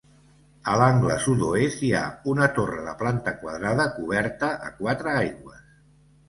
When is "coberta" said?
3.99-4.51